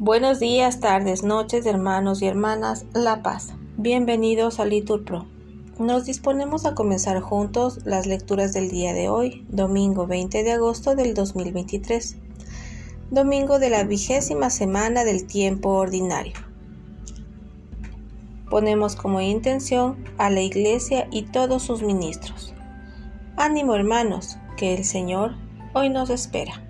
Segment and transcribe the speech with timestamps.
[0.00, 3.52] Buenos días, tardes, noches, hermanos y hermanas La Paz.
[3.76, 5.26] Bienvenidos a Litur Pro.
[5.78, 10.94] Nos disponemos a comenzar juntos las lecturas del día de hoy, domingo 20 de agosto
[10.94, 12.16] del 2023,
[13.10, 16.34] domingo de la vigésima semana del tiempo ordinario.
[18.48, 22.54] Ponemos como intención a la Iglesia y todos sus ministros.
[23.36, 25.36] Ánimo hermanos, que el Señor
[25.74, 26.62] hoy nos espera.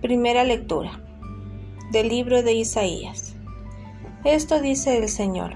[0.00, 1.00] Primera lectura
[1.92, 3.34] del libro de Isaías.
[4.24, 5.54] Esto dice el Señor.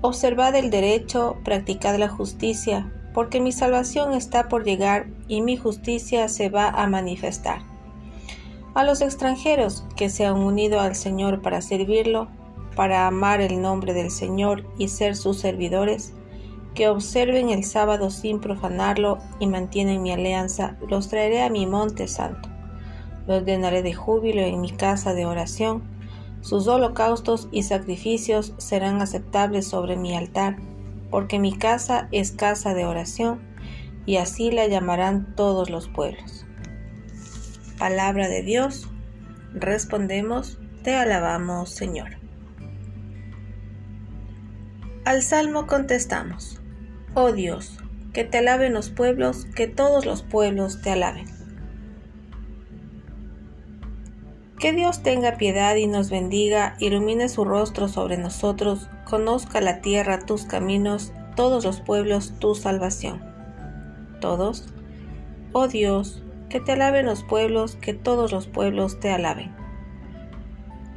[0.00, 6.28] Observad el derecho, practicad la justicia, porque mi salvación está por llegar y mi justicia
[6.28, 7.60] se va a manifestar.
[8.74, 12.28] A los extranjeros que se han unido al Señor para servirlo,
[12.76, 16.14] para amar el nombre del Señor y ser sus servidores,
[16.74, 22.08] que observen el sábado sin profanarlo y mantienen mi alianza, los traeré a mi monte
[22.08, 22.48] santo
[23.28, 25.82] los llenaré de júbilo en mi casa de oración.
[26.40, 30.56] Sus holocaustos y sacrificios serán aceptables sobre mi altar,
[31.10, 33.40] porque mi casa es casa de oración,
[34.06, 36.46] y así la llamarán todos los pueblos.
[37.78, 38.88] Palabra de Dios,
[39.52, 42.16] respondemos, te alabamos Señor.
[45.04, 46.57] Al Salmo contestamos,
[47.14, 47.78] Oh Dios,
[48.12, 51.26] que te alaben los pueblos, que todos los pueblos te alaben.
[54.58, 60.26] Que Dios tenga piedad y nos bendiga, ilumine su rostro sobre nosotros, conozca la tierra
[60.26, 63.22] tus caminos, todos los pueblos tu salvación.
[64.20, 64.74] Todos,
[65.52, 69.57] oh Dios, que te alaben los pueblos, que todos los pueblos te alaben.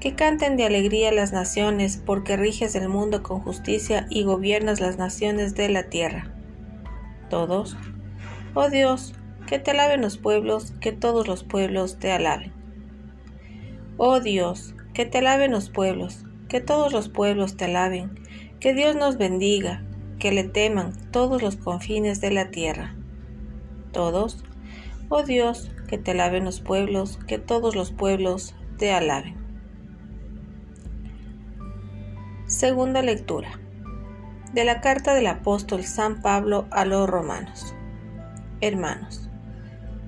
[0.02, 4.98] Que canten de alegría las naciones, porque riges el mundo con justicia y gobiernas las
[4.98, 6.34] naciones de la tierra.
[7.30, 7.78] Todos,
[8.56, 9.14] oh Dios,
[9.46, 12.52] que te alaben los pueblos, que todos los pueblos te alaben.
[13.98, 18.20] Oh Dios, que te alaben los pueblos, que todos los pueblos te alaben,
[18.60, 19.84] que Dios nos bendiga,
[20.18, 22.96] que le teman todos los confines de la tierra.
[23.92, 24.44] Todos,
[25.10, 29.41] oh Dios, que te alaben los pueblos, que todos los pueblos te alaben.
[32.52, 33.62] Segunda lectura
[34.52, 37.74] de la carta del apóstol San Pablo a los romanos.
[38.60, 39.30] Hermanos,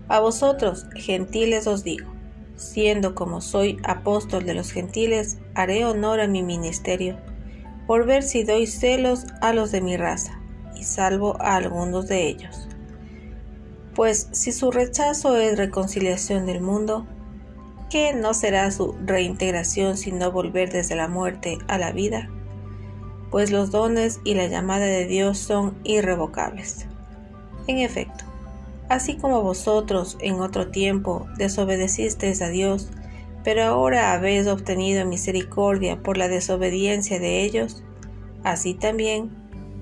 [0.09, 2.11] a vosotros, gentiles, os digo,
[2.57, 7.17] siendo como soy apóstol de los gentiles, haré honor a mi ministerio,
[7.87, 10.37] por ver si doy celos a los de mi raza,
[10.75, 12.67] y salvo a algunos de ellos.
[13.95, 17.07] Pues si su rechazo es reconciliación del mundo,
[17.93, 22.27] ¿qué no será su reintegración sino volver desde la muerte a la vida?
[23.29, 26.87] Pues los dones y la llamada de Dios son irrevocables.
[27.67, 28.25] En efecto,
[28.89, 32.89] así como vosotros en otro tiempo desobedecisteis a Dios,
[33.43, 37.83] pero ahora habéis obtenido misericordia por la desobediencia de ellos,
[38.43, 39.29] así también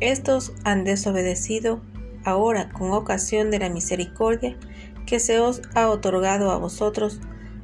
[0.01, 1.79] estos han desobedecido
[2.25, 4.57] ahora con ocasión de la misericordia
[5.05, 7.21] que se os ha otorgado a vosotros,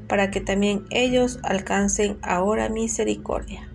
[0.07, 3.69] para que también ellos alcancen ahora misericordia.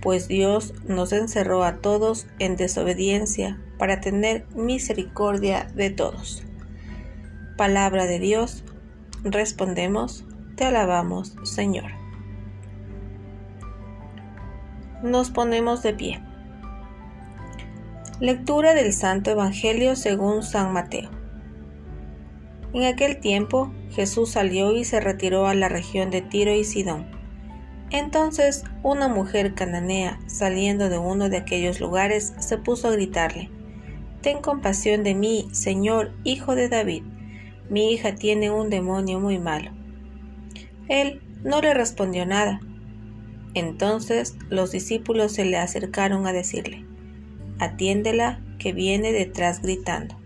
[0.00, 6.44] Pues Dios nos encerró a todos en desobediencia para tener misericordia de todos.
[7.56, 8.64] Palabra de Dios,
[9.24, 10.24] respondemos,
[10.56, 11.90] te alabamos, Señor.
[15.02, 16.22] Nos ponemos de pie.
[18.20, 21.17] Lectura del Santo Evangelio según San Mateo.
[22.72, 27.06] En aquel tiempo Jesús salió y se retiró a la región de Tiro y Sidón.
[27.90, 33.50] Entonces una mujer cananea, saliendo de uno de aquellos lugares, se puso a gritarle,
[34.20, 37.04] Ten compasión de mí, Señor, hijo de David
[37.70, 39.70] mi hija tiene un demonio muy malo.
[40.88, 42.60] Él no le respondió nada.
[43.54, 46.84] Entonces los discípulos se le acercaron a decirle,
[47.58, 50.16] Atiéndela que viene detrás gritando.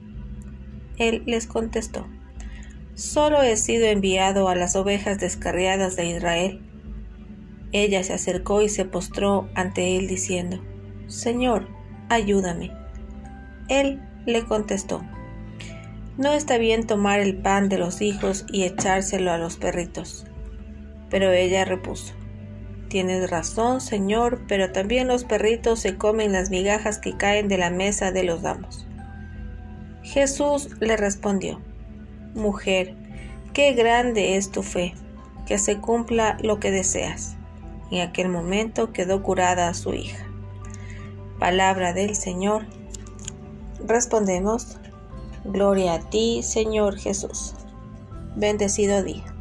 [0.98, 2.06] Él les contestó,
[2.94, 6.60] Solo he sido enviado a las ovejas descarriadas de Israel.
[7.72, 10.62] Ella se acercó y se postró ante él diciendo,
[11.06, 11.68] Señor,
[12.08, 12.70] ayúdame.
[13.68, 15.02] Él le contestó,
[16.18, 20.26] no está bien tomar el pan de los hijos y echárselo a los perritos.
[21.08, 22.12] Pero ella repuso,
[22.92, 27.70] Tienes razón, Señor, pero también los perritos se comen las migajas que caen de la
[27.70, 28.86] mesa de los damos.
[30.02, 31.62] Jesús le respondió,
[32.34, 32.94] Mujer,
[33.52, 34.94] qué grande es tu fe,
[35.46, 37.36] que se cumpla lo que deseas.
[37.90, 40.26] En aquel momento quedó curada a su hija.
[41.38, 42.66] Palabra del Señor.
[43.86, 44.78] Respondemos,
[45.44, 47.54] Gloria a ti, Señor Jesús.
[48.36, 49.31] Bendecido día.